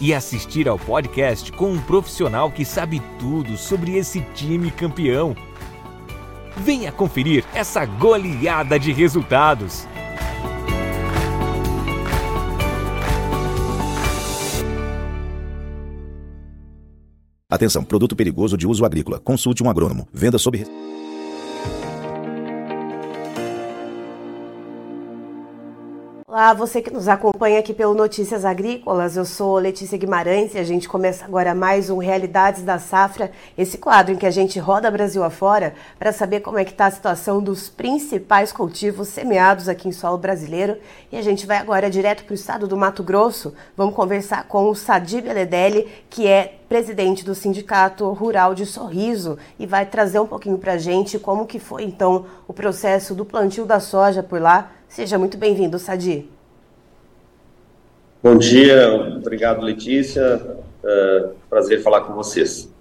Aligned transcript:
e 0.00 0.12
assistir 0.12 0.68
ao 0.68 0.78
podcast 0.78 1.50
com 1.52 1.72
um 1.72 1.80
profissional 1.80 2.50
que 2.50 2.64
sabe 2.64 3.02
tudo 3.18 3.56
sobre 3.56 3.96
esse 3.96 4.20
time 4.34 4.70
campeão. 4.70 5.36
Venha 6.56 6.92
conferir 6.92 7.44
essa 7.54 7.84
goleada 7.84 8.78
de 8.78 8.92
resultados. 8.92 9.86
Atenção, 17.50 17.84
produto 17.84 18.16
perigoso 18.16 18.56
de 18.56 18.66
uso 18.66 18.84
agrícola. 18.84 19.20
Consulte 19.20 19.62
um 19.62 19.70
agrônomo. 19.70 20.08
Venda 20.12 20.38
sob 20.38 20.64
Olá, 26.34 26.52
você 26.52 26.82
que 26.82 26.90
nos 26.90 27.06
acompanha 27.06 27.60
aqui 27.60 27.72
pelo 27.72 27.94
Notícias 27.94 28.44
Agrícolas, 28.44 29.16
eu 29.16 29.24
sou 29.24 29.56
Letícia 29.56 29.96
Guimarães 29.96 30.52
e 30.52 30.58
a 30.58 30.64
gente 30.64 30.88
começa 30.88 31.24
agora 31.24 31.54
mais 31.54 31.90
um 31.90 31.98
Realidades 31.98 32.64
da 32.64 32.76
Safra, 32.76 33.30
esse 33.56 33.78
quadro 33.78 34.12
em 34.12 34.16
que 34.16 34.26
a 34.26 34.32
gente 34.32 34.58
roda 34.58 34.90
Brasil 34.90 35.22
afora 35.22 35.76
para 35.96 36.12
saber 36.12 36.40
como 36.40 36.58
é 36.58 36.64
que 36.64 36.72
está 36.72 36.86
a 36.86 36.90
situação 36.90 37.40
dos 37.40 37.68
principais 37.68 38.50
cultivos 38.50 39.06
semeados 39.06 39.68
aqui 39.68 39.86
em 39.86 39.92
solo 39.92 40.18
brasileiro. 40.18 40.76
E 41.12 41.16
a 41.16 41.22
gente 41.22 41.46
vai 41.46 41.58
agora 41.58 41.88
direto 41.88 42.24
para 42.24 42.32
o 42.32 42.34
estado 42.34 42.66
do 42.66 42.76
Mato 42.76 43.04
Grosso, 43.04 43.54
vamos 43.76 43.94
conversar 43.94 44.48
com 44.48 44.68
o 44.68 44.74
Sadi 44.74 45.20
Beledelli, 45.20 45.86
que 46.10 46.26
é 46.26 46.58
presidente 46.68 47.24
do 47.24 47.36
Sindicato 47.36 48.10
Rural 48.10 48.56
de 48.56 48.66
Sorriso 48.66 49.38
e 49.56 49.66
vai 49.66 49.86
trazer 49.86 50.18
um 50.18 50.26
pouquinho 50.26 50.58
para 50.58 50.72
a 50.72 50.78
gente 50.78 51.16
como 51.16 51.46
que 51.46 51.60
foi 51.60 51.84
então 51.84 52.26
o 52.48 52.52
processo 52.52 53.14
do 53.14 53.24
plantio 53.24 53.64
da 53.64 53.78
soja 53.78 54.20
por 54.20 54.40
lá. 54.40 54.72
Seja 54.88 55.18
muito 55.18 55.36
bem-vindo, 55.36 55.78
Sadi. 55.78 56.33
Bom 58.24 58.38
dia, 58.38 58.90
obrigado 59.18 59.60
Letícia, 59.60 60.40
uh, 60.82 61.34
prazer 61.50 61.82
falar 61.82 62.00
com 62.00 62.14
vocês. 62.14 62.72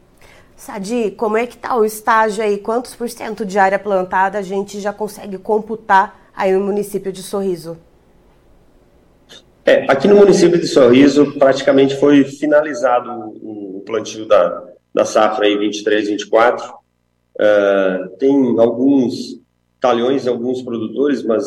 Sadi, 0.56 1.12
como 1.12 1.36
é 1.36 1.46
que 1.46 1.56
está 1.56 1.76
o 1.76 1.84
estágio 1.84 2.42
aí? 2.42 2.58
Quantos 2.58 2.96
por 2.96 3.10
cento 3.10 3.46
de 3.46 3.60
área 3.60 3.78
plantada 3.78 4.38
a 4.38 4.42
gente 4.42 4.80
já 4.80 4.94
consegue 4.94 5.38
computar 5.38 6.32
aí 6.34 6.54
no 6.54 6.62
município 6.62 7.12
de 7.12 7.22
Sorriso? 7.22 7.78
É, 9.66 9.84
aqui 9.92 10.08
no 10.08 10.16
município 10.16 10.58
de 10.58 10.66
Sorriso 10.66 11.34
praticamente 11.38 11.98
foi 11.98 12.24
finalizado 12.24 13.12
o, 13.12 13.84
plantio 13.86 14.26
da, 14.26 14.64
da 14.94 15.04
safra 15.04 15.46
aí 15.46 15.58
23, 15.58 16.08
24. 16.08 16.74
Uh, 17.36 18.08
tem 18.18 18.58
alguns 18.58 19.42
talhões, 19.82 20.26
alguns 20.26 20.62
produtores, 20.62 21.22
mas 21.22 21.44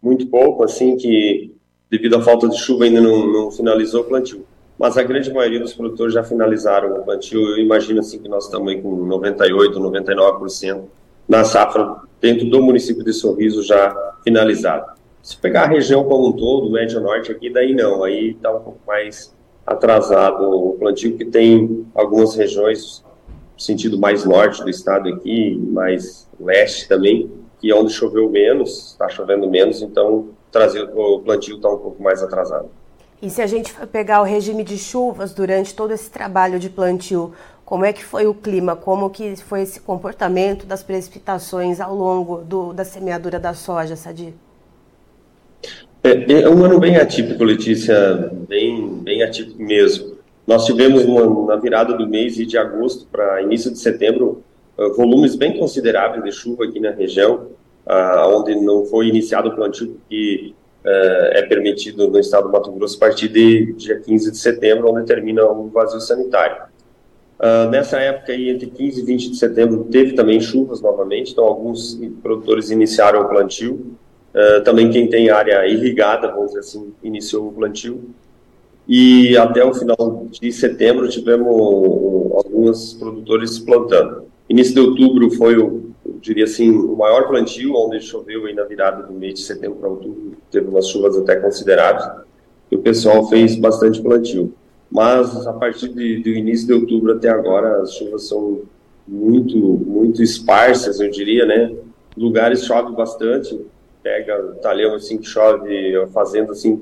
muito 0.00 0.28
pouco, 0.28 0.64
assim, 0.64 0.96
que 0.96 1.57
devido 1.90 2.16
à 2.16 2.22
falta 2.22 2.48
de 2.48 2.58
chuva 2.58 2.84
ainda 2.84 3.00
não, 3.00 3.26
não 3.26 3.50
finalizou 3.50 4.02
o 4.02 4.04
plantio. 4.04 4.44
Mas 4.78 4.96
a 4.96 5.02
grande 5.02 5.32
maioria 5.32 5.58
dos 5.58 5.74
produtores 5.74 6.14
já 6.14 6.22
finalizaram 6.22 7.00
o 7.00 7.04
plantio. 7.04 7.40
Eu 7.40 7.58
imagino 7.58 8.00
assim 8.00 8.18
que 8.18 8.28
nós 8.28 8.44
estamos 8.44 8.72
aí 8.72 8.80
com 8.80 8.94
98, 8.94 9.78
99% 9.80 10.84
na 11.28 11.44
safra 11.44 11.96
dentro 12.20 12.48
do 12.48 12.62
município 12.62 13.04
de 13.04 13.12
Sorriso 13.12 13.62
já 13.62 13.94
finalizado. 14.22 14.92
Se 15.22 15.36
pegar 15.36 15.64
a 15.64 15.66
região 15.66 16.04
como 16.04 16.28
um 16.28 16.32
todo, 16.32 16.70
médio 16.70 17.00
norte 17.00 17.30
aqui, 17.30 17.50
daí 17.50 17.74
não, 17.74 18.02
aí 18.04 18.30
está 18.30 18.50
um 18.50 18.60
pouco 18.60 18.80
mais 18.86 19.34
atrasado 19.66 20.48
o 20.48 20.76
plantio, 20.78 21.16
que 21.16 21.24
tem 21.24 21.86
algumas 21.94 22.34
regiões, 22.34 23.04
sentido 23.56 23.98
mais 23.98 24.24
norte 24.24 24.62
do 24.62 24.70
estado 24.70 25.08
aqui, 25.08 25.58
mais 25.70 26.26
leste 26.40 26.88
também, 26.88 27.30
que 27.60 27.70
é 27.70 27.74
onde 27.74 27.92
choveu 27.92 28.30
menos, 28.30 28.92
está 28.92 29.08
chovendo 29.08 29.50
menos, 29.50 29.82
então 29.82 30.28
trazer 30.50 30.82
o 30.94 31.20
plantio 31.20 31.56
está 31.56 31.68
um 31.68 31.78
pouco 31.78 32.02
mais 32.02 32.22
atrasado. 32.22 32.68
E 33.20 33.28
se 33.28 33.42
a 33.42 33.46
gente 33.46 33.74
pegar 33.90 34.20
o 34.20 34.24
regime 34.24 34.62
de 34.62 34.78
chuvas 34.78 35.34
durante 35.34 35.74
todo 35.74 35.92
esse 35.92 36.08
trabalho 36.08 36.58
de 36.58 36.70
plantio, 36.70 37.32
como 37.64 37.84
é 37.84 37.92
que 37.92 38.04
foi 38.04 38.26
o 38.26 38.32
clima? 38.32 38.76
Como 38.76 39.10
que 39.10 39.36
foi 39.36 39.62
esse 39.62 39.80
comportamento 39.80 40.64
das 40.64 40.82
precipitações 40.82 41.80
ao 41.80 41.94
longo 41.94 42.38
do, 42.38 42.72
da 42.72 42.84
semeadura 42.84 43.38
da 43.38 43.52
soja, 43.52 43.96
Sadi? 43.96 44.32
É, 46.02 46.42
é, 46.42 46.48
um 46.48 46.64
ano 46.64 46.78
bem 46.78 46.96
atípico, 46.96 47.42
Letícia, 47.44 48.30
bem, 48.48 48.88
bem 49.02 49.22
atípico 49.22 49.60
mesmo. 49.60 50.16
Nós 50.46 50.64
tivemos 50.64 51.04
uma, 51.04 51.46
na 51.46 51.60
virada 51.60 51.94
do 51.94 52.08
mês 52.08 52.36
de 52.36 52.56
agosto 52.56 53.06
para 53.12 53.42
início 53.42 53.70
de 53.70 53.78
setembro 53.78 54.42
uh, 54.78 54.94
volumes 54.94 55.36
bem 55.36 55.58
consideráveis 55.58 56.24
de 56.24 56.32
chuva 56.32 56.64
aqui 56.64 56.80
na 56.80 56.90
região, 56.90 57.48
uh, 57.88 58.36
onde 58.36 58.54
não 58.54 58.84
foi 58.84 59.08
iniciado 59.08 59.48
o 59.48 59.54
plantio 59.54 59.98
que 60.08 60.54
uh, 60.84 61.32
é 61.32 61.42
permitido 61.42 62.08
no 62.08 62.18
estado 62.18 62.44
do 62.44 62.52
Mato 62.52 62.70
Grosso 62.72 62.96
a 62.96 63.00
partir 63.00 63.28
de 63.28 63.72
dia 63.74 63.98
15 64.00 64.30
de 64.30 64.36
setembro, 64.36 64.92
onde 64.92 65.06
termina 65.06 65.44
o 65.44 65.68
vazio 65.68 66.00
sanitário. 66.00 66.68
Uh, 67.38 67.70
nessa 67.70 67.98
época 67.98 68.32
aí, 68.32 68.50
entre 68.50 68.66
15 68.66 69.00
e 69.00 69.04
20 69.04 69.30
de 69.30 69.36
setembro, 69.36 69.84
teve 69.90 70.12
também 70.12 70.40
chuvas 70.40 70.80
novamente, 70.80 71.32
então 71.32 71.44
alguns 71.44 71.98
produtores 72.22 72.70
iniciaram 72.70 73.22
o 73.22 73.28
plantio, 73.28 73.96
Uh, 74.34 74.62
também 74.62 74.90
quem 74.90 75.08
tem 75.08 75.30
área 75.30 75.66
irrigada, 75.66 76.28
vamos 76.28 76.48
dizer 76.48 76.60
assim, 76.60 76.92
iniciou 77.02 77.48
o 77.48 77.52
plantio. 77.52 78.10
E 78.86 79.36
até 79.36 79.64
o 79.64 79.74
final 79.74 80.26
de 80.30 80.52
setembro 80.52 81.08
tivemos 81.08 81.46
alguns 82.44 82.94
produtores 82.94 83.58
plantando. 83.58 84.24
Início 84.48 84.74
de 84.74 84.80
outubro 84.80 85.30
foi, 85.30 85.58
o, 85.58 85.87
eu 86.08 86.18
diria 86.20 86.44
assim, 86.44 86.70
o 86.70 86.96
maior 86.96 87.28
plantio, 87.28 87.74
onde 87.74 88.00
choveu 88.00 88.46
aí 88.46 88.54
na 88.54 88.64
virada 88.64 89.02
do 89.02 89.12
mês 89.12 89.34
de 89.34 89.40
setembro 89.40 89.78
para 89.78 89.88
outubro, 89.88 90.32
teve 90.50 90.66
umas 90.66 90.88
chuvas 90.88 91.16
até 91.16 91.36
consideráveis, 91.36 92.08
e 92.70 92.76
o 92.76 92.80
pessoal 92.80 93.28
fez 93.28 93.56
bastante 93.56 94.00
plantio. 94.00 94.54
Mas 94.90 95.46
a 95.46 95.52
partir 95.52 95.88
de, 95.88 96.22
do 96.22 96.30
início 96.30 96.66
de 96.66 96.72
outubro 96.72 97.12
até 97.12 97.28
agora, 97.28 97.82
as 97.82 97.92
chuvas 97.92 98.26
são 98.26 98.62
muito, 99.06 99.56
muito 99.56 100.22
esparsas, 100.22 100.98
eu 101.00 101.10
diria, 101.10 101.44
né? 101.44 101.74
Lugares 102.16 102.64
chove 102.64 102.94
bastante, 102.94 103.58
pega 104.02 104.56
talhão 104.62 104.94
assim 104.94 105.18
que 105.18 105.26
chove, 105.26 106.06
fazendo 106.12 106.52
assim 106.52 106.80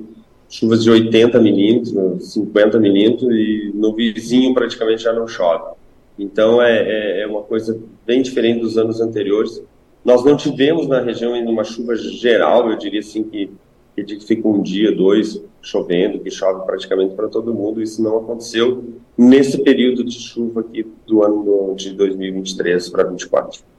chuvas 0.49 0.83
de 0.83 0.91
80 0.91 1.41
milímetros, 1.41 2.33
50 2.33 2.79
milímetros 2.79 3.29
e 3.33 3.73
no 3.75 3.95
vizinho 3.95 4.55
praticamente 4.55 5.03
já 5.03 5.13
não 5.13 5.27
chove. 5.27 5.75
Então 6.19 6.63
é, 6.63 6.79
é, 6.79 7.21
é, 7.23 7.27
uma 7.27 7.43
coisa 7.43 7.79
bem 8.07 8.23
diferente 8.23 8.61
dos 8.61 8.79
anos 8.79 9.01
anteriores. 9.01 9.63
Nós 10.05 10.25
não 10.25 10.37
tivemos 10.37 10.87
na 10.87 11.01
região 11.01 11.35
ainda 11.35 11.51
uma 11.51 11.65
chuva 11.65 11.97
geral, 11.97 12.71
eu 12.71 12.79
diria 12.79 13.01
assim 13.01 13.25
que, 13.25 13.51
que 13.95 14.21
fica 14.21 14.47
um 14.47 14.63
dia, 14.63 14.95
dois 14.95 15.43
chovendo, 15.61 16.21
que 16.21 16.31
chove 16.31 16.65
praticamente 16.65 17.15
para 17.15 17.29
todo 17.29 17.53
mundo. 17.53 17.83
Isso 17.83 18.03
não 18.03 18.19
aconteceu 18.19 18.85
nesse 19.19 19.59
período 19.59 20.05
de 20.05 20.19
chuva 20.19 20.61
aqui 20.61 20.87
do 21.07 21.25
ano 21.25 21.75
de 21.75 21.93
2023 21.93 22.89
para 22.89 23.03
2024. 23.05 23.77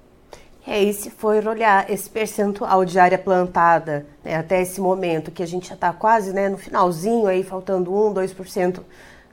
É, 0.70 0.84
e 0.84 0.92
se 0.92 1.10
for 1.10 1.48
olhar 1.48 1.90
esse 1.90 2.10
percentual 2.10 2.84
de 2.84 3.00
área 3.00 3.18
plantada 3.18 4.06
né, 4.22 4.36
até 4.36 4.62
esse 4.62 4.82
momento, 4.82 5.32
que 5.32 5.42
a 5.42 5.46
gente 5.46 5.70
já 5.70 5.76
está 5.76 5.94
quase 5.94 6.34
né, 6.34 6.50
no 6.50 6.58
finalzinho, 6.58 7.26
aí 7.26 7.42
faltando 7.42 7.90
1, 7.90 8.14
2% 8.14 8.82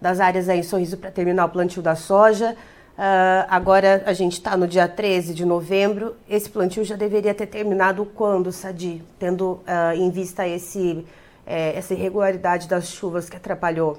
das 0.00 0.20
áreas 0.20 0.48
aí 0.48 0.60
em 0.60 0.62
sorriso 0.62 0.96
para 0.96 1.10
terminar 1.10 1.46
o 1.46 1.48
plantio 1.48 1.82
da 1.82 1.96
soja. 1.96 2.56
Uh, 2.96 3.42
agora 3.48 4.04
a 4.06 4.12
gente 4.12 4.34
está 4.34 4.56
no 4.56 4.68
dia 4.68 4.86
13 4.86 5.34
de 5.34 5.44
novembro. 5.44 6.14
Esse 6.30 6.48
plantio 6.48 6.84
já 6.84 6.94
deveria 6.94 7.34
ter 7.34 7.46
terminado 7.46 8.06
quando, 8.14 8.52
Sadi? 8.52 9.02
Tendo 9.18 9.60
uh, 9.66 9.94
em 9.96 10.10
vista 10.10 10.46
esse, 10.46 11.04
é, 11.44 11.76
essa 11.76 11.92
irregularidade 11.92 12.68
das 12.68 12.88
chuvas 12.88 13.28
que 13.28 13.36
atrapalhou. 13.36 13.98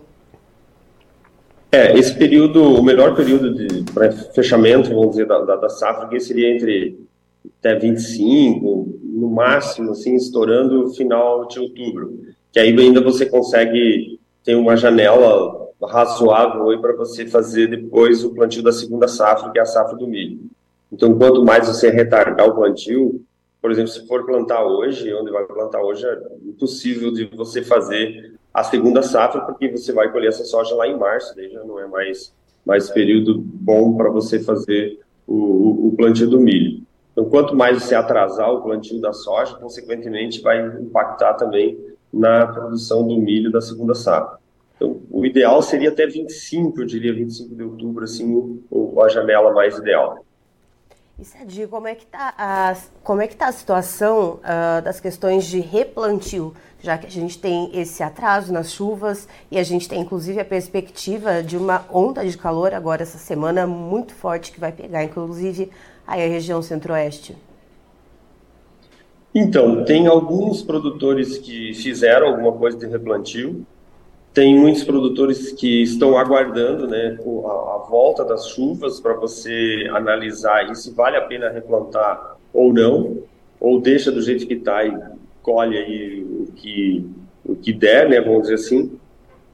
É, 1.74 1.98
esse 1.98 2.16
período, 2.16 2.64
o 2.64 2.82
melhor 2.82 3.16
período 3.16 3.54
de 3.54 3.84
fechamento, 4.34 4.90
vamos 4.90 5.12
dizer, 5.12 5.28
da, 5.28 5.40
da, 5.40 5.56
da 5.58 5.70
safra, 5.70 6.18
seria 6.22 6.56
entre 6.56 6.98
até 7.60 7.76
25, 7.78 8.98
no 9.04 9.30
máximo, 9.30 9.92
assim, 9.92 10.16
estourando 10.16 10.94
final 10.94 11.46
de 11.50 11.60
outubro. 11.60 12.18
Que 12.50 12.60
aí 12.60 12.70
ainda 12.80 13.02
você 13.02 13.26
consegue 13.26 14.22
ter 14.42 14.56
uma 14.56 14.78
janela 14.78 15.65
razoável 15.84 16.80
para 16.80 16.96
você 16.96 17.28
fazer 17.28 17.68
depois 17.68 18.24
o 18.24 18.34
plantio 18.34 18.64
da 18.64 18.72
segunda 18.72 19.08
safra, 19.08 19.52
que 19.52 19.60
é 19.60 19.62
a 19.62 19.66
safra 19.66 19.98
do 19.98 20.08
milho. 20.08 20.40
Então, 20.92 21.18
quanto 21.18 21.44
mais 21.44 21.68
você 21.68 21.90
retardar 21.90 22.48
o 22.48 22.56
plantio, 22.56 23.24
por 23.62 23.72
exemplo, 23.72 23.90
se 23.90 24.08
for 24.08 24.26
plantar 24.26 24.64
hoje, 24.64 25.14
onde 25.14 25.32
vai 25.32 25.44
plantar 25.46 25.82
hoje, 25.82 26.06
é 26.06 26.20
impossível 26.46 27.12
de 27.12 27.26
você 27.36 27.62
fazer 27.64 28.36
a 28.54 28.64
segunda 28.64 29.02
safra, 29.02 29.42
porque 29.42 29.68
você 29.70 29.92
vai 29.92 30.12
colher 30.12 30.30
essa 30.30 30.46
soja 30.46 30.76
lá 30.76 30.88
em 30.88 30.98
março, 30.98 31.36
daí 31.36 31.50
já 31.50 31.64
não 31.64 31.80
é 31.80 31.88
mais, 31.88 32.34
mais 32.66 32.90
período 32.90 33.38
bom 33.38 33.98
para 33.98 34.10
você 34.10 34.40
fazer 34.40 35.00
o, 35.28 35.36
o, 35.36 35.88
o 35.88 35.96
plantio 35.98 36.30
do 36.30 36.40
milho. 36.40 36.84
Então, 37.12 37.26
quanto 37.26 37.56
mais 37.56 37.82
você 37.82 37.96
atrasar 37.96 38.52
o 38.52 38.62
plantio 38.62 39.02
da 39.02 39.12
soja, 39.12 39.56
consequentemente 39.56 40.42
vai 40.42 40.66
impactar 40.66 41.34
também 41.34 41.78
na 42.14 42.48
produção 42.48 43.06
do 43.06 43.18
milho 43.18 43.52
da 43.52 43.60
segunda 43.60 43.94
safra. 43.94 44.38
O 45.26 45.28
ideal 45.28 45.60
seria 45.60 45.90
até 45.90 46.06
25, 46.06 46.82
eu 46.82 46.86
diria 46.86 47.12
25 47.12 47.56
de 47.56 47.64
outubro, 47.64 48.04
assim, 48.04 48.32
o, 48.70 49.02
a 49.02 49.10
janela 49.10 49.52
mais 49.52 49.76
ideal. 49.76 50.24
E 51.18 51.26
Sadi, 51.26 51.66
como 51.66 51.88
é 51.88 51.96
que 51.96 52.04
está 52.04 52.36
a, 52.38 52.76
como 53.04 53.24
é 53.24 53.28
que 53.28 53.36
tá 53.36 53.48
a 53.48 53.52
situação 53.52 54.34
uh, 54.44 54.84
das 54.84 55.00
questões 55.00 55.46
de 55.46 55.60
replantio, 55.60 56.54
já 56.80 56.96
que 56.96 57.08
a 57.08 57.10
gente 57.10 57.40
tem 57.40 57.72
esse 57.74 58.04
atraso 58.04 58.54
nas 58.54 58.72
chuvas 58.72 59.28
e 59.50 59.58
a 59.58 59.64
gente 59.64 59.90
tem 59.90 60.00
inclusive 60.00 60.40
a 60.40 60.46
perspectiva 60.46 61.42
de 61.42 61.58
uma 61.58 61.84
onda 61.92 62.24
de 62.24 62.38
calor 62.38 62.76
agora 62.76 63.02
essa 63.02 63.18
semana 63.18 63.66
muito 63.66 64.14
forte 64.14 64.52
que 64.52 64.60
vai 64.60 64.72
pegar, 64.72 65.04
inclusive 65.04 65.72
aí 66.06 66.24
a 66.24 66.28
região 66.28 66.62
centro-oeste? 66.62 67.36
Então, 69.34 69.84
tem 69.84 70.06
alguns 70.06 70.62
produtores 70.62 71.40
que 71.40 71.74
fizeram 71.74 72.28
alguma 72.28 72.52
coisa 72.52 72.78
de 72.78 72.86
replantio, 72.86 73.66
tem 74.36 74.54
muitos 74.54 74.84
produtores 74.84 75.54
que 75.54 75.82
estão 75.82 76.18
aguardando 76.18 76.86
né, 76.86 77.18
a, 77.18 77.86
volta 77.90 78.26
das 78.26 78.50
chuvas 78.50 79.00
para 79.00 79.14
você 79.14 79.90
analisar 79.94 80.76
se 80.76 80.92
vale 80.92 81.16
a 81.16 81.22
pena 81.22 81.50
replantar 81.50 82.36
ou 82.54 82.74
não, 82.74 83.24
ou 83.62 83.80
deixa 83.80 84.12
do 84.12 84.22
jeito 84.22 84.46
que 84.46 84.56
está 84.56 84.84
e 84.86 84.94
colhe 85.42 85.78
aí 85.78 86.22
o 86.22 86.52
que, 86.54 87.10
o 87.46 87.56
que 87.56 87.72
der, 87.72 88.10
né, 88.10 88.20
vamos 88.20 88.42
dizer 88.42 88.56
assim. 88.56 89.00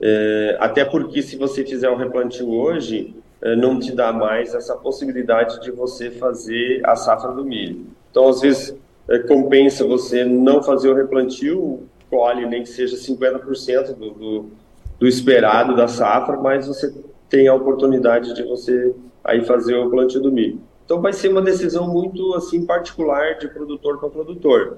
É, 0.01 0.57
até 0.59 0.83
porque 0.83 1.21
se 1.21 1.37
você 1.37 1.63
fizer 1.63 1.89
um 1.91 1.95
replantio 1.95 2.51
hoje, 2.51 3.15
é, 3.39 3.55
não 3.55 3.79
te 3.79 3.91
dá 3.91 4.11
mais 4.11 4.55
essa 4.55 4.75
possibilidade 4.75 5.61
de 5.61 5.69
você 5.69 6.09
fazer 6.09 6.81
a 6.83 6.95
safra 6.95 7.31
do 7.33 7.45
milho. 7.45 7.85
Então, 8.09 8.27
às 8.27 8.41
vezes, 8.41 8.75
é, 9.07 9.19
compensa 9.19 9.85
você 9.85 10.25
não 10.25 10.63
fazer 10.63 10.89
o 10.89 10.95
replantio, 10.95 11.83
colhe 12.09 12.47
nem 12.47 12.63
que 12.63 12.69
seja 12.69 12.97
50% 12.97 13.93
do, 13.93 14.09
do 14.11 14.60
do 15.01 15.07
esperado 15.07 15.75
da 15.75 15.87
safra, 15.87 16.37
mas 16.37 16.67
você 16.67 16.93
tem 17.27 17.47
a 17.47 17.55
oportunidade 17.55 18.35
de 18.35 18.43
você 18.43 18.93
aí 19.23 19.43
fazer 19.43 19.75
o 19.75 19.89
plantio 19.89 20.21
do 20.21 20.31
milho. 20.31 20.61
Então 20.85 21.01
vai 21.01 21.11
ser 21.11 21.29
uma 21.29 21.41
decisão 21.41 21.91
muito 21.91 22.35
assim 22.35 22.67
particular 22.67 23.39
de 23.39 23.47
produtor 23.47 23.99
para 23.99 24.09
produtor. 24.09 24.77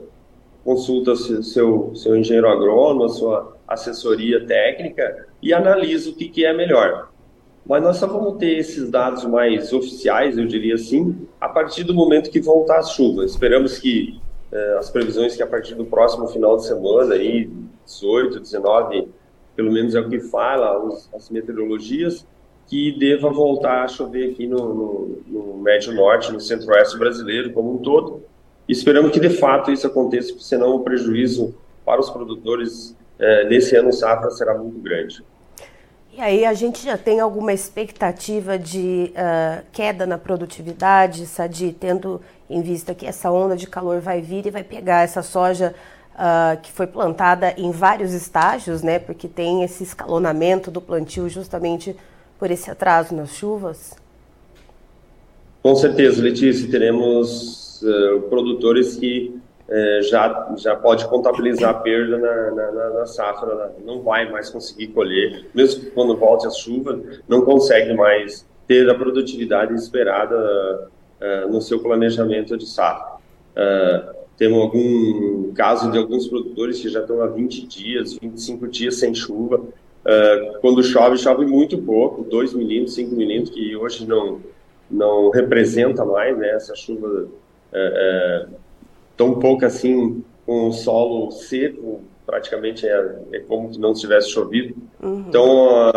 Consulta 0.63 1.13
seu 1.17 1.91
seu 1.93 2.15
engenheiro 2.15 2.47
agrônomo, 2.47 3.09
sua 3.09 3.57
assessoria 3.67 4.45
técnica 4.47 5.27
e 5.41 5.53
analisa 5.53 6.09
o 6.09 6.15
que, 6.15 6.29
que 6.29 6.45
é 6.45 6.53
melhor. 6.53 7.09
Mas 7.65 7.83
nós 7.83 7.97
só 7.97 8.07
vamos 8.07 8.37
ter 8.37 8.57
esses 8.57 8.89
dados 8.89 9.25
mais 9.25 9.73
oficiais, 9.73 10.37
eu 10.37 10.45
diria 10.45 10.75
assim, 10.75 11.27
a 11.39 11.49
partir 11.49 11.83
do 11.83 11.93
momento 11.93 12.29
que 12.29 12.39
voltar 12.39 12.79
as 12.79 12.91
chuvas. 12.91 13.31
Esperamos 13.31 13.77
que 13.77 14.21
eh, 14.53 14.75
as 14.79 14.89
previsões 14.89 15.35
que 15.35 15.43
a 15.43 15.47
partir 15.47 15.75
do 15.75 15.85
próximo 15.85 16.27
final 16.27 16.57
de 16.57 16.65
semana, 16.65 17.15
aí, 17.15 17.49
18, 17.85 18.39
19 18.39 19.09
pelo 19.55 19.71
menos 19.71 19.95
é 19.95 19.99
o 19.99 20.09
que 20.09 20.19
fala 20.19 20.77
os, 20.83 21.09
as 21.13 21.29
meteorologias, 21.29 22.25
que 22.67 22.97
deva 22.97 23.29
voltar 23.29 23.83
a 23.83 23.87
chover 23.87 24.31
aqui 24.31 24.47
no, 24.47 24.73
no, 24.73 25.21
no 25.27 25.57
médio 25.57 25.93
norte, 25.93 26.31
no 26.31 26.39
centro-oeste 26.39 26.97
brasileiro 26.97 27.51
como 27.53 27.73
um 27.73 27.77
todo. 27.77 28.23
Esperamos 28.67 29.11
que 29.11 29.19
de 29.19 29.29
fato 29.29 29.71
isso 29.71 29.85
aconteça, 29.85 30.33
senão 30.39 30.75
o 30.75 30.79
prejuízo 30.79 31.53
para 31.85 31.99
os 31.99 32.09
produtores 32.09 32.95
é, 33.19 33.47
nesse 33.47 33.75
ano 33.75 33.91
safra 33.91 34.29
será 34.31 34.57
muito 34.57 34.79
grande. 34.79 35.23
E 36.15 36.21
aí 36.21 36.45
a 36.45 36.53
gente 36.53 36.83
já 36.83 36.95
tem 36.95 37.19
alguma 37.19 37.51
expectativa 37.53 38.57
de 38.57 39.11
uh, 39.11 39.65
queda 39.71 40.05
na 40.05 40.15
produtividade, 40.15 41.25
Sadi, 41.25 41.75
tendo 41.77 42.21
em 42.47 42.61
vista 42.61 42.93
que 42.93 43.07
essa 43.07 43.31
onda 43.31 43.55
de 43.55 43.65
calor 43.65 43.99
vai 43.99 44.21
vir 44.21 44.45
e 44.45 44.51
vai 44.51 44.63
pegar 44.63 45.01
essa 45.01 45.23
soja 45.23 45.73
uh, 46.13 46.59
que 46.61 46.71
foi 46.71 46.87
plantada 46.87 47.53
em 47.57 47.71
vários 47.71 48.13
estágios, 48.13 48.81
né? 48.81 48.99
Porque 48.99 49.27
tem 49.27 49.63
esse 49.63 49.83
escalonamento 49.83 50.71
do 50.71 50.81
plantio 50.81 51.29
justamente 51.29 51.95
por 52.39 52.51
esse 52.51 52.69
atraso 52.69 53.15
nas 53.15 53.29
chuvas? 53.35 53.95
Com 55.61 55.75
certeza, 55.75 56.21
Letícia, 56.21 56.69
teremos 56.69 57.81
uh, 57.81 58.21
produtores 58.23 58.97
que 58.97 59.39
uh, 59.67 60.03
já, 60.03 60.53
já 60.57 60.75
pode 60.75 61.07
contabilizar 61.07 61.69
a 61.69 61.73
perda 61.73 62.17
na, 62.17 62.51
na, 62.51 62.89
na, 62.89 63.05
safra, 63.05 63.55
né? 63.55 63.69
não 63.85 64.01
vai 64.01 64.29
mais 64.29 64.49
conseguir 64.49 64.87
colher, 64.87 65.45
mesmo 65.53 65.89
quando 65.91 66.17
volte 66.17 66.47
a 66.47 66.49
chuva, 66.49 66.99
não 67.29 67.43
consegue 67.43 67.93
mais 67.93 68.45
ter 68.67 68.89
a 68.89 68.95
produtividade 68.95 69.73
esperada 69.73 70.35
uh, 70.35 71.49
no 71.49 71.61
seu 71.61 71.79
planejamento 71.79 72.57
de 72.57 72.65
safra. 72.65 73.13
Temos 74.37 74.59
algum 74.59 75.53
caso 75.53 75.91
de 75.91 75.97
alguns 75.97 76.27
produtores 76.27 76.81
que 76.81 76.89
já 76.89 77.01
estão 77.01 77.21
há 77.21 77.27
20 77.27 77.67
dias, 77.67 78.13
25 78.15 78.67
dias 78.67 78.95
sem 78.95 79.13
chuva. 79.13 79.57
Uh, 79.57 80.59
quando 80.59 80.83
chove, 80.83 81.17
chove 81.17 81.45
muito 81.45 81.77
pouco, 81.77 82.23
2 82.23 82.53
milímetros, 82.53 82.95
5 82.95 83.15
milímetros, 83.15 83.53
que 83.53 83.75
hoje 83.75 84.05
não, 84.05 84.41
não 84.89 85.29
representa 85.29 86.03
mais 86.03 86.37
né, 86.37 86.49
essa 86.49 86.75
chuva 86.75 87.07
uh, 87.07 88.47
uh, 88.47 88.49
tão 89.15 89.39
pouco 89.39 89.65
assim, 89.65 90.23
com 90.45 90.67
o 90.67 90.73
solo 90.73 91.31
seco, 91.31 92.01
praticamente 92.25 92.87
é, 92.87 93.19
é 93.33 93.39
como 93.39 93.71
se 93.73 93.79
não 93.79 93.93
tivesse 93.93 94.29
chovido. 94.29 94.75
Uhum. 95.01 95.25
Então, 95.29 95.91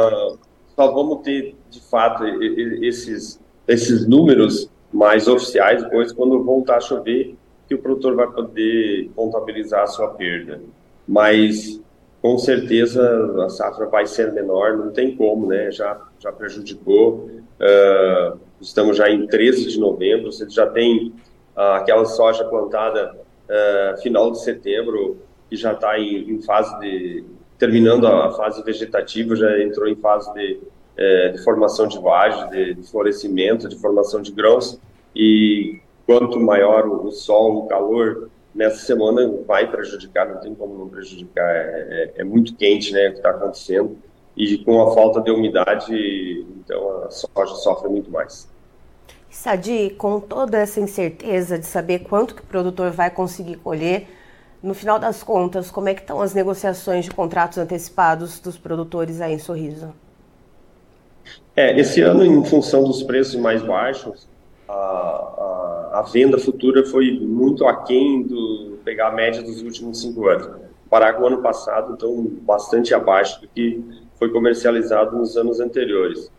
só 0.77 0.93
vamos 0.93 1.23
ter, 1.23 1.57
de 1.71 1.81
fato, 1.81 2.25
esses, 2.25 3.41
esses 3.67 4.07
números 4.07 4.71
mais 4.93 5.27
oficiais 5.27 5.83
depois, 5.83 6.13
quando 6.13 6.43
voltar 6.45 6.77
a 6.77 6.81
chover, 6.81 7.35
que 7.69 7.75
o 7.75 7.79
produtor 7.79 8.15
vai 8.15 8.31
poder 8.31 9.11
contabilizar 9.15 9.83
a 9.83 9.87
sua 9.87 10.09
perda. 10.09 10.61
Mas, 11.07 11.81
com 12.23 12.39
certeza, 12.39 13.45
a 13.45 13.49
safra 13.49 13.87
vai 13.87 14.07
ser 14.07 14.33
menor, 14.33 14.77
não 14.77 14.93
tem 14.93 15.17
como, 15.17 15.47
né? 15.47 15.71
Já, 15.71 16.01
já 16.19 16.33
prejudicou. 16.33 17.31
Uh, 17.61 18.39
estamos 18.61 18.97
já 18.97 19.09
em 19.11 19.27
13 19.27 19.69
de 19.69 19.79
novembro, 19.79 20.33
você 20.33 20.49
já 20.49 20.67
tem 20.67 21.09
uh, 21.57 21.61
aquela 21.75 22.05
soja 22.05 22.45
plantada 22.45 23.17
uh, 23.49 24.01
final 24.01 24.31
de 24.31 24.43
setembro, 24.43 25.19
que 25.49 25.57
já 25.57 25.73
está 25.73 25.99
em, 25.99 26.31
em, 26.31 26.43
fase 26.43 26.79
de. 26.81 27.25
terminando 27.59 28.07
a 28.07 28.33
fase 28.33 28.63
vegetativa, 28.63 29.35
já 29.37 29.63
entrou 29.63 29.89
em 29.89 29.95
fase 29.95 30.33
de, 30.35 30.61
eh, 30.97 31.29
de 31.29 31.45
formação 31.45 31.87
de 31.87 32.01
vagem, 32.01 32.51
de, 32.51 32.75
de 32.75 32.91
florescimento, 32.91 33.69
de 33.69 33.77
formação 33.77 34.21
de 34.21 34.33
grãos. 34.33 34.81
E 35.15 35.81
quanto 36.07 36.39
maior 36.41 36.87
o, 36.87 37.11
sol, 37.11 37.59
o 37.59 37.67
calor, 37.67 38.31
nessa 38.55 38.87
semana 38.87 39.29
vai 39.47 39.71
prejudicar, 39.71 40.29
não 40.29 40.41
tem 40.41 40.55
como 40.55 40.79
não 40.79 40.89
prejudicar. 40.89 41.45
É, 41.45 42.13
é, 42.17 42.21
é 42.21 42.25
muito 42.25 42.55
quente, 42.55 42.93
né, 42.93 43.09
o 43.09 43.13
que 43.13 43.19
está 43.19 43.31
acontecendo. 43.31 43.99
E 44.37 44.59
com 44.59 44.83
a 44.83 44.95
falta 44.95 45.21
de 45.21 45.31
umidade, 45.31 46.47
então 46.59 47.05
a 47.05 47.11
soja 47.11 47.55
sofre 47.57 47.89
muito 47.89 48.11
mais. 48.11 48.49
Sadi, 49.31 49.91
com 49.91 50.21
toda 50.21 50.59
essa 50.59 50.81
incerteza 50.81 51.59
de 51.59 51.67
saber 51.67 52.01
quanto 52.01 52.35
que 52.35 52.43
o 52.43 52.47
produtor 52.47 52.91
vai 52.91 53.11
conseguir 53.11 53.57
colher, 53.57 54.07
no 54.63 54.75
final 54.75 54.99
das 54.99 55.23
contas, 55.23 55.71
como 55.71 55.89
é 55.89 55.95
que 55.95 56.01
estão 56.01 56.21
as 56.21 56.35
negociações 56.35 57.05
de 57.05 57.11
contratos 57.11 57.59
antecipados 57.59 58.41
dos 58.41 58.57
produtores 58.57 59.21
aí 59.21 59.35
em 59.35 59.39
Sorriso? 59.39 59.93
É, 61.55 61.79
esse 61.79 62.01
ano, 62.01 62.25
em 62.25 62.45
função 62.45 62.85
dos 62.85 63.03
preços 63.03 63.37
mais 63.37 63.63
baixos, 63.63 64.27
a, 64.69 64.73
a, 64.73 65.91
a, 66.01 66.03
venda 66.03 66.39
futura 66.39 66.85
foi 66.85 67.19
muito 67.21 67.67
aquém 67.67 68.23
do 68.23 68.79
pegar 68.85 69.09
a 69.09 69.13
média 69.13 69.43
dos 69.43 69.63
últimos 69.63 70.01
cinco 70.01 70.29
anos. 70.29 70.49
Com 70.89 70.97
o 70.97 71.27
ano 71.27 71.43
passado, 71.43 71.95
então, 71.95 72.25
bastante 72.43 72.95
abaixo 72.95 73.41
do 73.41 73.49
que 73.49 73.83
foi 74.19 74.31
comercializado 74.31 75.17
nos 75.17 75.37
anos 75.37 75.61
anteriores. 75.61 76.31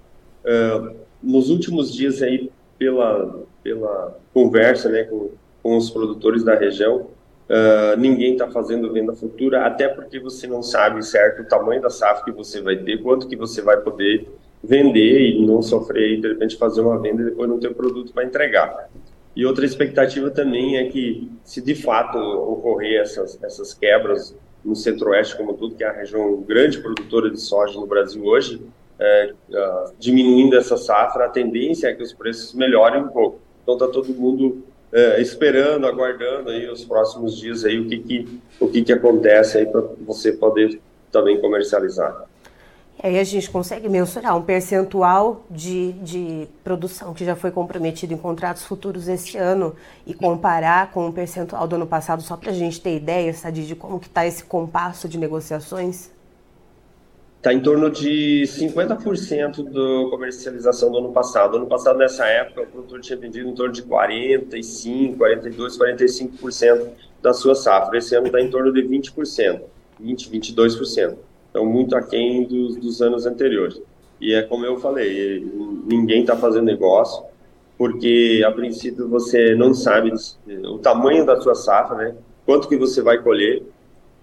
Uh, 0.44 0.96
nos 1.22 1.50
últimos 1.50 1.94
dias 1.94 2.22
aí, 2.22 2.50
pela, 2.78 3.44
pela 3.62 4.18
conversa 4.34 4.90
né, 4.90 5.04
com, 5.04 5.32
com 5.62 5.78
os 5.78 5.90
produtores 5.90 6.44
da 6.44 6.56
região, 6.56 7.08
uh, 7.50 7.98
ninguém 7.98 8.34
está 8.34 8.50
fazendo 8.50 8.92
venda 8.92 9.14
futura, 9.14 9.66
até 9.66 9.90
porque 9.90 10.20
você 10.20 10.48
não 10.48 10.64
sabe 10.64 11.06
certo 11.06 11.42
o 11.42 11.46
tamanho 11.46 11.82
da 11.82 11.90
safra 11.90 12.24
que 12.24 12.32
você 12.32 12.62
vai 12.62 12.78
ter, 12.78 13.02
quanto 13.02 13.28
que 13.28 13.36
você 13.36 13.62
vai 13.62 13.78
poder 13.78 14.30
vender 14.68 15.32
e 15.32 15.46
não 15.46 15.62
sofrer 15.62 16.20
de 16.20 16.28
repente 16.28 16.58
fazer 16.58 16.82
uma 16.82 17.00
venda 17.00 17.22
e 17.22 17.26
depois 17.26 17.50
não 17.50 17.60
ter 17.60 17.74
produto 17.74 18.12
para 18.14 18.26
entregar. 18.26 18.90
E 19.36 19.46
outra 19.46 19.66
expectativa 19.66 20.30
também 20.30 20.78
é 20.78 20.86
que, 20.86 21.32
se 21.44 21.62
de 21.62 21.76
fato 21.76 22.18
ocorrer 22.18 23.02
essas, 23.02 23.42
essas 23.44 23.74
quebras 23.74 24.36
no 24.66 24.76
centro-oeste 24.76 25.38
como 25.38 25.54
tudo, 25.54 25.76
que 25.76 25.84
é 25.84 25.88
a 25.88 25.94
região 25.94 26.42
grande 26.42 26.80
produtora 26.80 27.30
de 27.30 27.40
soja 27.40 27.80
no 27.80 27.86
Brasil 27.86 28.24
hoje, 28.26 28.62
é, 29.00 29.34
uh, 29.50 29.94
diminuindo 30.00 30.58
essa 30.58 30.76
safra, 30.76 31.26
a 31.26 31.30
tendência 31.30 31.88
é 31.88 31.94
que 31.94 32.02
os 32.02 32.14
preços 32.14 32.54
melhorem 32.54 33.04
um 33.04 33.08
pouco. 33.10 33.40
Então 33.62 33.76
está 33.76 33.88
todo 33.88 34.14
mundo 34.14 34.64
é, 34.92 35.22
esperando, 35.22 35.86
aguardando 35.86 36.50
aí 36.50 36.70
os 36.70 36.84
próximos 36.84 37.38
dias 37.38 37.64
aí 37.64 37.80
o 37.80 37.88
que 37.88 38.00
que 38.00 38.40
o 38.60 38.68
que 38.68 38.82
que 38.82 38.94
acontece 38.94 39.58
aí 39.58 39.66
para 39.66 39.82
você 40.02 40.32
poder 40.32 40.80
também 41.12 41.40
comercializar. 41.40 42.26
Aí 43.02 43.20
a 43.20 43.24
gente 43.24 43.50
consegue 43.50 43.88
mensurar 43.88 44.36
um 44.36 44.42
percentual 44.42 45.46
de, 45.52 45.92
de 45.94 46.48
produção 46.64 47.14
que 47.14 47.24
já 47.24 47.36
foi 47.36 47.52
comprometido 47.52 48.14
em 48.14 48.18
contratos 48.18 48.64
futuros 48.64 49.08
este 49.08 49.38
ano 49.38 49.76
e 50.06 50.16
comparar 50.16 50.92
com 50.92 51.08
o 51.08 51.14
percentual 51.14 51.68
do 51.68 51.76
ano 51.76 51.86
passado, 51.86 52.24
só 52.24 52.36
para 52.36 52.50
a 52.50 52.54
gente 52.54 52.82
ter 52.82 52.96
ideia, 52.96 53.32
Sadi, 53.34 53.68
de 53.68 53.76
como 53.76 54.00
que 54.00 54.08
está 54.08 54.26
esse 54.26 54.44
compasso 54.44 55.08
de 55.08 55.20
negociações? 55.20 56.10
Está 57.38 57.54
em 57.54 57.60
torno 57.60 57.92
de 57.92 58.44
50% 58.48 59.64
da 59.64 60.10
comercialização 60.10 60.92
do 60.92 60.98
ano 60.98 61.12
passado. 61.12 61.56
Ano 61.58 61.68
passado, 61.68 62.00
nessa 62.00 62.26
época, 62.26 62.64
o 62.64 62.66
produtor 62.66 63.00
tinha 63.00 63.18
vendido 63.18 63.48
em 63.48 63.54
torno 63.54 63.72
de 63.72 63.84
45%, 63.84 65.16
42%, 65.16 65.78
45% 65.78 66.88
da 67.22 67.32
sua 67.32 67.54
safra. 67.54 67.96
Esse 68.00 68.16
ano 68.16 68.26
está 68.26 68.42
em 68.42 68.50
torno 68.50 68.74
de 68.74 68.82
20%, 68.82 69.62
20%, 70.02 70.32
22%. 70.32 71.16
Então, 71.58 71.66
muito 71.66 71.96
aquém 71.96 72.44
dos, 72.44 72.76
dos 72.76 73.02
anos 73.02 73.26
anteriores. 73.26 73.82
E 74.22 74.32
é 74.32 74.44
como 74.44 74.64
eu 74.64 74.78
falei, 74.78 75.44
ninguém 75.86 76.22
está 76.22 76.38
fazendo 76.38 76.66
negócio, 76.66 77.24
porque 77.76 78.44
a 78.46 78.52
princípio 78.52 79.08
você 79.08 79.56
não 79.56 79.74
sabe 79.74 80.14
o 80.66 80.78
tamanho 80.78 81.26
da 81.26 81.42
sua 81.42 81.56
safra, 81.56 81.98
né? 81.98 82.16
quanto 82.46 82.70
que 82.70 82.78
você 82.78 83.02
vai 83.02 83.18
colher. 83.18 83.64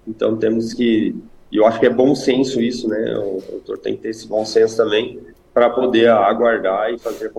Então, 0.06 0.36
temos 0.36 0.72
que 0.72 1.16
eu 1.52 1.66
acho 1.66 1.80
que 1.80 1.86
é 1.86 1.90
bom 1.90 2.14
senso 2.14 2.60
isso, 2.60 2.88
né? 2.88 3.16
O 3.16 3.42
doutor 3.50 3.78
tem 3.78 3.96
que 3.96 4.02
ter 4.02 4.10
esse 4.10 4.28
bom 4.28 4.44
senso 4.44 4.76
também 4.76 5.18
para 5.52 5.70
poder 5.70 6.10
aguardar 6.10 6.92
e 6.92 6.98
fazer 6.98 7.32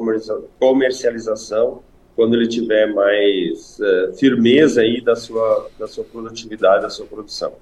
comercialização 0.60 1.82
quando 2.18 2.36
ele 2.36 2.48
tiver 2.48 2.94
mais 2.94 3.80
uh, 3.80 4.14
firmeza 4.14 4.82
aí 4.82 5.02
da 5.02 5.16
sua, 5.16 5.70
da 5.80 5.88
sua 5.88 6.04
produtividade, 6.04 6.84
da 6.84 6.90
sua 6.90 7.06
produção. 7.06 7.54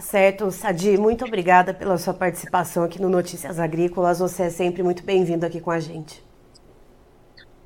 Certo, 0.00 0.50
Sadi, 0.50 0.96
muito 0.96 1.24
obrigada 1.24 1.74
pela 1.74 1.98
sua 1.98 2.14
participação 2.14 2.84
aqui 2.84 3.00
no 3.00 3.08
Notícias 3.08 3.58
Agrícolas. 3.58 4.20
Você 4.20 4.44
é 4.44 4.50
sempre 4.50 4.82
muito 4.82 5.02
bem-vindo 5.02 5.44
aqui 5.44 5.60
com 5.60 5.70
a 5.70 5.80
gente. 5.80 6.22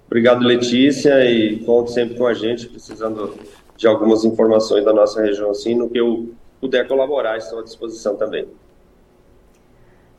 Obrigado, 0.07 0.43
Letícia, 0.45 1.25
e 1.25 1.59
conte 1.65 1.93
sempre 1.93 2.17
com 2.17 2.27
a 2.27 2.35
gente, 2.35 2.69
precisando 2.69 3.35
de 3.77 3.87
algumas 3.87 4.25
informações 4.25 4.85
da 4.85 4.93
nossa 4.93 5.23
região, 5.23 5.51
assim, 5.51 5.75
no 5.75 5.89
que 5.89 5.99
eu 5.99 6.35
puder 6.61 6.87
colaborar, 6.87 7.39
estou 7.39 7.61
à 7.61 7.63
disposição 7.63 8.17
também. 8.17 8.47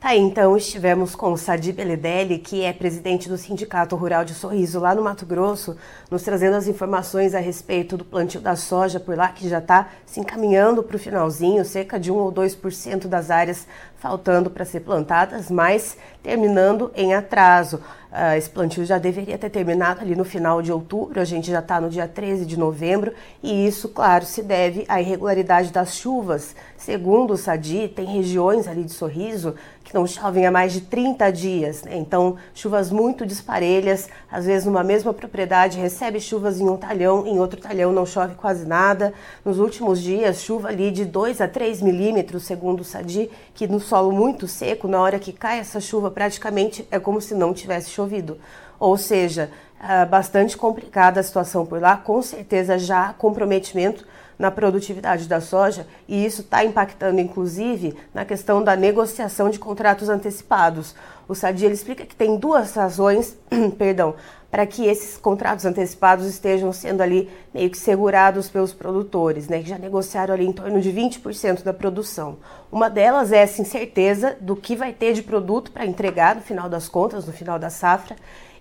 Tá, 0.04 0.14
então 0.14 0.54
estivemos 0.54 1.14
com 1.14 1.32
o 1.32 1.38
Sadi 1.38 1.72
Beledelli, 1.72 2.38
que 2.38 2.62
é 2.62 2.74
presidente 2.74 3.26
do 3.26 3.38
Sindicato 3.38 3.96
Rural 3.96 4.22
de 4.22 4.34
Sorriso 4.34 4.78
lá 4.78 4.94
no 4.94 5.00
Mato 5.00 5.24
Grosso, 5.24 5.78
nos 6.10 6.22
trazendo 6.22 6.56
as 6.56 6.68
informações 6.68 7.34
a 7.34 7.38
respeito 7.38 7.96
do 7.96 8.04
plantio 8.04 8.38
da 8.38 8.54
soja 8.54 9.00
por 9.00 9.16
lá, 9.16 9.28
que 9.28 9.48
já 9.48 9.60
está 9.60 9.88
se 10.04 10.20
encaminhando 10.20 10.82
para 10.82 10.96
o 10.96 10.98
finalzinho, 10.98 11.64
cerca 11.64 11.98
de 11.98 12.12
1 12.12 12.16
ou 12.16 12.30
2% 12.30 13.06
das 13.06 13.30
áreas 13.30 13.66
faltando 14.04 14.50
para 14.50 14.66
ser 14.66 14.80
plantadas, 14.80 15.50
mas 15.50 15.96
terminando 16.22 16.92
em 16.94 17.14
atraso. 17.14 17.80
Uh, 18.12 18.36
esse 18.36 18.50
plantio 18.50 18.84
já 18.84 18.98
deveria 18.98 19.38
ter 19.38 19.48
terminado 19.48 20.02
ali 20.02 20.14
no 20.14 20.24
final 20.24 20.60
de 20.60 20.70
outubro, 20.70 21.18
a 21.18 21.24
gente 21.24 21.50
já 21.50 21.60
está 21.60 21.80
no 21.80 21.88
dia 21.88 22.06
13 22.06 22.44
de 22.44 22.56
novembro, 22.56 23.14
e 23.42 23.66
isso, 23.66 23.88
claro, 23.88 24.26
se 24.26 24.42
deve 24.42 24.84
à 24.88 25.00
irregularidade 25.00 25.72
das 25.72 25.96
chuvas. 25.96 26.54
Segundo 26.76 27.32
o 27.32 27.36
SADI, 27.36 27.88
tem 27.88 28.04
regiões 28.04 28.68
ali 28.68 28.84
de 28.84 28.92
Sorriso 28.92 29.54
que 29.82 29.94
não 29.94 30.06
chovem 30.06 30.46
há 30.46 30.50
mais 30.50 30.72
de 30.72 30.80
30 30.80 31.30
dias, 31.30 31.82
né? 31.82 31.96
então 31.96 32.36
chuvas 32.54 32.90
muito 32.90 33.26
disparelhas, 33.26 34.08
às 34.32 34.46
vezes 34.46 34.64
numa 34.66 34.82
mesma 34.82 35.12
propriedade 35.12 35.78
recebe 35.78 36.18
chuvas 36.20 36.58
em 36.58 36.68
um 36.68 36.76
talhão, 36.76 37.26
em 37.26 37.38
outro 37.38 37.60
talhão 37.60 37.92
não 37.92 38.06
chove 38.06 38.34
quase 38.34 38.66
nada. 38.66 39.12
Nos 39.44 39.58
últimos 39.58 40.00
dias, 40.00 40.40
chuva 40.40 40.68
ali 40.68 40.90
de 40.90 41.04
2 41.04 41.40
a 41.40 41.48
3 41.48 41.82
milímetros, 41.82 42.44
segundo 42.44 42.80
o 42.80 42.84
SADI, 42.84 43.30
que 43.54 43.66
no 43.66 43.78
solo 43.94 44.10
muito 44.10 44.48
seco, 44.48 44.88
na 44.88 45.00
hora 45.00 45.20
que 45.20 45.32
cai 45.32 45.60
essa 45.60 45.78
chuva, 45.78 46.10
praticamente 46.10 46.84
é 46.90 46.98
como 46.98 47.20
se 47.20 47.32
não 47.32 47.54
tivesse 47.54 47.90
chovido. 47.90 48.38
Ou 48.76 48.96
seja, 48.96 49.52
é 49.80 50.04
bastante 50.04 50.56
complicada 50.56 51.20
a 51.20 51.22
situação 51.22 51.64
por 51.64 51.80
lá, 51.80 51.96
com 51.96 52.20
certeza 52.20 52.76
já 52.76 53.12
comprometimento 53.12 54.04
na 54.36 54.50
produtividade 54.50 55.28
da 55.28 55.40
soja 55.40 55.86
e 56.08 56.26
isso 56.26 56.40
está 56.40 56.64
impactando 56.64 57.20
inclusive 57.20 57.96
na 58.12 58.24
questão 58.24 58.64
da 58.64 58.74
negociação 58.74 59.48
de 59.48 59.60
contratos 59.60 60.08
antecipados. 60.08 60.96
O 61.28 61.34
Sadia 61.34 61.66
ele 61.66 61.74
explica 61.74 62.04
que 62.04 62.14
tem 62.14 62.36
duas 62.36 62.74
razões, 62.74 63.36
perdão, 63.78 64.14
para 64.50 64.66
que 64.66 64.86
esses 64.86 65.16
contratos 65.16 65.64
antecipados 65.64 66.26
estejam 66.26 66.72
sendo 66.72 67.00
ali 67.00 67.28
meio 67.52 67.68
que 67.68 67.76
segurados 67.76 68.48
pelos 68.48 68.72
produtores, 68.72 69.48
né, 69.48 69.60
que 69.60 69.68
já 69.68 69.76
negociaram 69.76 70.32
ali 70.32 70.46
em 70.46 70.52
torno 70.52 70.80
de 70.80 70.92
20% 70.92 71.64
da 71.64 71.72
produção. 71.72 72.36
Uma 72.70 72.88
delas 72.88 73.32
é 73.32 73.38
essa 73.38 73.60
incerteza 73.60 74.36
do 74.40 74.54
que 74.54 74.76
vai 74.76 74.92
ter 74.92 75.12
de 75.12 75.24
produto 75.24 75.72
para 75.72 75.84
entregar 75.84 76.36
no 76.36 76.40
final 76.40 76.68
das 76.68 76.88
contas, 76.88 77.26
no 77.26 77.32
final 77.32 77.58
da 77.58 77.68
safra. 77.68 78.14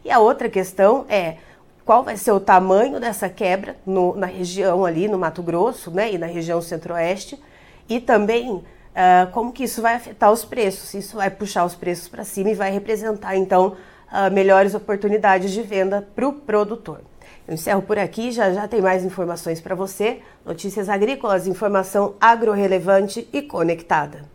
E 0.04 0.10
a 0.10 0.18
outra 0.18 0.50
questão 0.50 1.06
é 1.08 1.38
qual 1.86 2.04
vai 2.04 2.18
ser 2.18 2.32
o 2.32 2.40
tamanho 2.40 3.00
dessa 3.00 3.30
quebra 3.30 3.76
no, 3.86 4.16
na 4.16 4.26
região 4.26 4.86
ali, 4.86 5.08
no 5.08 5.20
Mato 5.20 5.44
Grosso, 5.44 5.92
né, 5.92 6.12
e 6.12 6.18
na 6.18 6.26
região 6.26 6.60
centro-oeste, 6.60 7.40
e 7.88 8.00
também 8.00 8.64
uh, 8.94 9.32
como 9.32 9.52
que 9.52 9.64
isso 9.64 9.82
vai 9.82 9.96
afetar 9.96 10.32
os 10.32 10.46
preços, 10.46 10.94
isso 10.94 11.18
vai 11.18 11.30
puxar 11.30 11.66
os 11.66 11.76
preços 11.76 12.08
para 12.08 12.24
cima 12.24 12.52
e 12.52 12.56
vai 12.56 12.72
representar, 12.72 13.36
então, 13.36 13.76
uh, 14.12 14.32
melhores 14.32 14.74
oportunidades 14.74 15.52
de 15.52 15.62
venda 15.62 16.08
para 16.16 16.28
o 16.28 16.34
produtor. 16.34 17.02
Eu 17.48 17.56
encerro 17.56 17.82
por 17.82 18.00
aqui, 18.00 18.32
já 18.32 18.54
já 18.54 18.68
tem 18.68 18.82
mais 18.82 19.04
informações 19.04 19.60
para 19.60 19.76
você. 19.76 20.22
Notícias 20.46 20.88
agrícolas, 20.88 21.46
informação 21.46 22.16
agro-relevante 22.22 23.28
e 23.34 23.42
conectada. 23.42 24.33